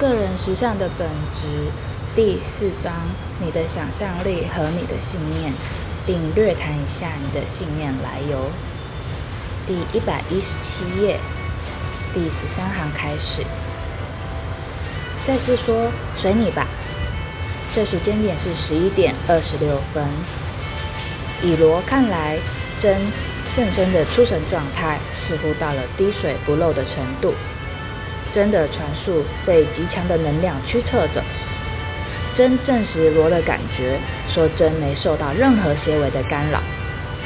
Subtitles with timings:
[0.00, 1.06] 个人实相的本
[1.36, 1.70] 质
[2.16, 2.90] 第四章：
[3.38, 5.52] 你的想象力和你的信念，
[6.06, 8.50] 并略谈一下你的信念来由。
[9.66, 11.20] 第一百一十七页，
[12.14, 13.44] 第十三行开始。
[15.26, 16.66] 赛斯说：“随你吧。”
[17.76, 20.02] 这时间点是十一点二十六分。
[21.42, 22.38] 以罗看来，
[22.80, 22.96] 真
[23.54, 24.98] 甚深的出神状态
[25.28, 27.34] 似乎到了滴水不漏的程度。
[28.34, 31.22] 真的传述被极强的能量驱策着。
[32.36, 36.60] 真证实罗的感觉，说真没受到任何些微的干扰，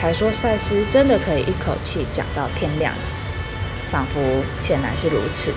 [0.01, 2.93] 还说赛斯真的可以一口气讲到天亮，
[3.93, 4.21] 仿佛
[4.67, 5.53] 显然是如此。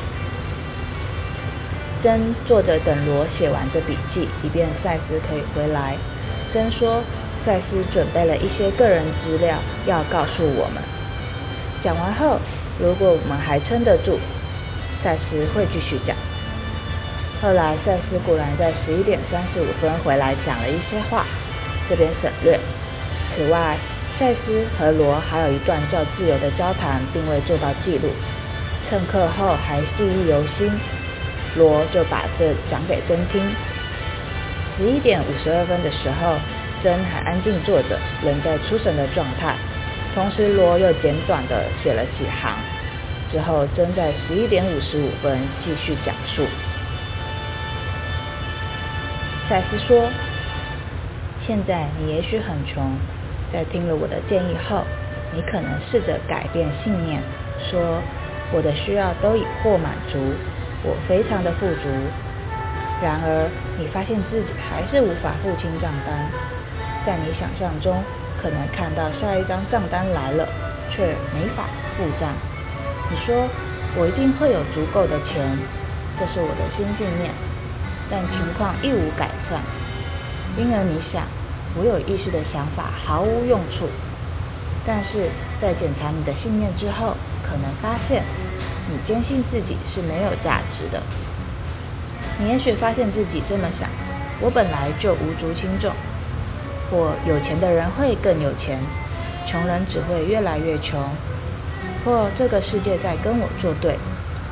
[2.04, 5.96] 真坐着等罗写完这笔记，以便赛斯可以回来。
[6.54, 7.02] 真说
[7.44, 10.84] 赛斯准备了一些个人资料要告诉我们。
[11.84, 12.38] 讲完后，
[12.80, 14.20] 如果我们还撑得住，
[15.04, 16.16] 赛斯会继续讲。
[17.42, 21.26] 后来赛斯果然在十一点三十五分回来讲了一些话，
[21.88, 22.60] 这边省略。
[23.36, 23.78] 此外，
[24.18, 28.10] 赛斯和罗还有一段较自由的交谈，并未做到记录。
[28.90, 30.72] 趁课后还记忆犹新。
[31.56, 33.42] 罗就把这讲给真听。
[34.78, 36.36] 十一点五十二分的时候，
[36.84, 39.56] 真还安静坐着，仍在出神的状态。
[40.14, 42.77] 同时，罗又简短的写了几行。
[43.32, 46.46] 之后，真在十一点五十五分继续讲述。
[49.50, 50.10] 赛斯说
[51.46, 52.98] ：“现在你也许很穷，
[53.52, 54.84] 在听了我的建议后，
[55.34, 57.22] 你可能试着改变信念，
[57.70, 58.02] 说
[58.52, 60.18] 我的需要都已获满足。”
[60.84, 61.90] 我非常的富足，
[63.02, 66.30] 然而你发现自己还是无法付清账单，
[67.04, 67.98] 在你想象中
[68.40, 70.48] 可能看到下一张账单来了，
[70.92, 71.66] 却没法
[71.98, 72.30] 付账。
[73.10, 73.48] 你说
[73.96, 75.58] 我一定会有足够的钱，
[76.20, 77.32] 这是我的新信念，
[78.10, 79.62] 但情况一无改善，
[80.58, 81.24] 因而你想
[81.76, 83.88] 我有意识的想法毫无用处。
[84.86, 85.30] 但是
[85.62, 88.24] 在检查你的信念之后，可能发现。
[88.90, 91.04] 你坚信自己是没有价值的。
[92.40, 93.90] 你也许发现自己这么想：
[94.40, 95.92] 我本来就无足轻重，
[96.90, 98.80] 或有钱的人会更有钱，
[99.46, 101.04] 穷人只会越来越穷，
[102.08, 104.00] 或这个世界在跟我作对，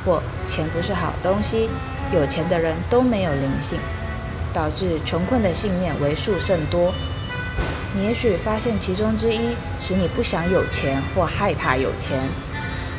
[0.04, 0.22] 或
[0.54, 1.70] 钱不是好东西，
[2.12, 3.78] 有钱的人都没有灵性，
[4.52, 6.92] 导致穷困的信念为数甚多。
[7.94, 9.56] 你也许发现其中之一
[9.88, 12.20] 使你不想有钱或害怕有钱。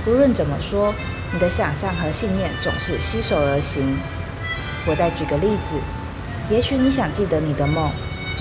[0.07, 0.91] 无论怎么说。
[1.29, 3.97] 你的想象和信念总是携手而行。
[4.85, 5.75] 我再举个例子，
[6.49, 7.91] 也许你想记得你的梦，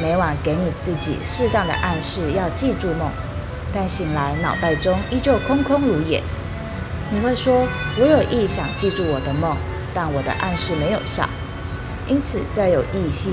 [0.01, 3.11] 每晚给你自己适当的暗示要记住梦，
[3.77, 6.23] 但醒来脑袋中依旧空空如也。
[7.13, 7.69] 你会说，
[8.01, 9.55] 我有意想记住我的梦，
[9.93, 11.29] 但我的暗示没有效。
[12.09, 13.29] 因此，在有意识，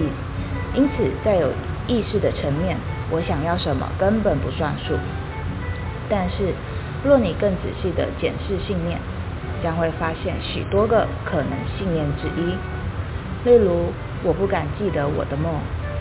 [0.76, 1.48] 因此在有
[1.88, 2.76] 意识的层面，
[3.10, 4.96] 我想要什么根本不算数。
[6.10, 6.54] 但是，
[7.06, 9.00] 若你更仔细地检视信念，
[9.64, 12.54] 将会发现许多个可能信念之一，
[13.50, 13.94] 例如
[14.24, 15.54] 我不敢记得我的梦，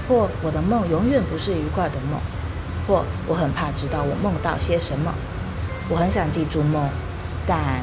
[0.08, 2.20] 或我的梦永远不是愉快的梦，
[2.87, 5.12] 或我很怕知道我梦到些什么。
[5.88, 6.88] 我很想记住梦，
[7.47, 7.82] 但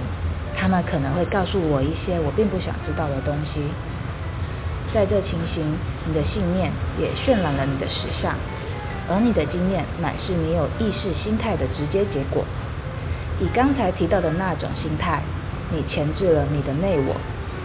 [0.57, 3.61] 他们可能会告诉我一些我并不想知道的东西。
[4.93, 5.77] 在这情形，
[6.07, 8.35] 你的信念也渲染了你的实相，
[9.09, 12.43] 而你的经验乃是你有意识心态的直接结果。
[13.39, 15.21] 以刚才提到的那种心态。
[15.71, 17.13] 你钳制了你的内我，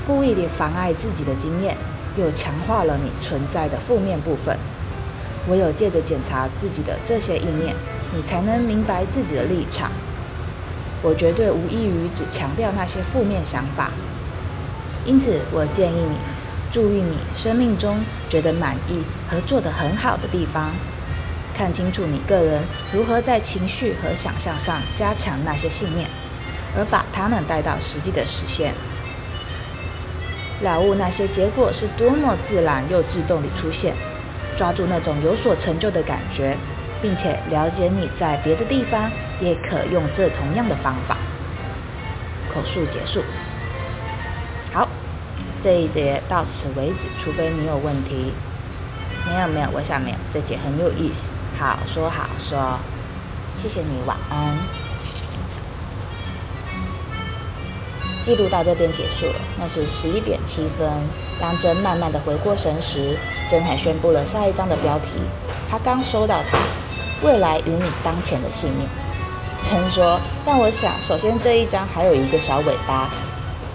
[0.07, 1.75] 故意地妨碍自己的经验，
[2.19, 4.55] 又强化了你存在的负面部分。
[5.49, 7.75] 唯有借着检查自己的这些意念，
[8.15, 9.91] 你才能明白自己的立场。
[11.03, 13.91] 我绝对无异于只强调那些负面想法。
[15.05, 16.17] 因此，我建议你
[16.73, 20.71] 注意你生命中觉得满意和做得很好的地方，
[21.57, 22.63] 看清楚你个人
[22.93, 26.09] 如何在情绪和想象上加强那些信念。
[26.77, 28.75] 而把他们带到实际的实现，
[30.61, 33.95] 了悟那些结果是多么自然又自动地出现，
[34.57, 36.57] 抓住那种有所成就的感觉，
[37.03, 39.11] 并且了解你在别的地方
[39.41, 41.17] 也可用这同样的方法。
[42.53, 43.23] 口述结束。
[44.73, 44.89] 好，
[45.63, 48.33] 这一节到此为止，除非你有问题。
[49.27, 50.17] 没有没有，我想没有。
[50.33, 52.79] 这节很有意思，好说好说。
[53.63, 54.57] 谢谢你，晚安。
[58.25, 60.89] 记录到这边结束了，那是十一点七分。
[61.41, 63.19] 当真慢慢的回过神时，
[63.51, 65.07] 真还宣布了下一章的标题。
[65.71, 66.59] 他刚收到它，
[67.23, 68.89] 未来与你当前的信念。
[69.71, 73.11] 真说，但我想，首先这一章还有一个小尾巴。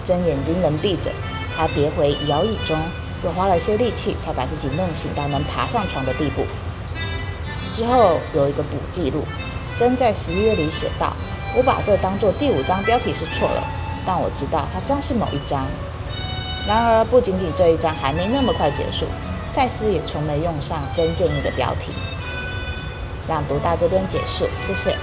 [0.06, 1.10] 真眼睛能闭着，
[1.56, 2.76] 他跌回摇椅中，
[3.24, 6.42] 又花了些力气才把自己弄醒到能爬上床的地步。
[7.76, 9.24] 之后有一个补记录，
[9.78, 11.12] 真在十一月里写道
[11.56, 13.62] ：“我把这当做第五章标题是错了，
[14.04, 15.66] 但我知道它将是某一章。”
[16.66, 19.06] 然而，不仅仅这一章还没那么快结束，
[19.54, 21.92] 赛斯也从没用上真建议的标题。
[23.28, 24.96] 朗读到这边结束，谢谢。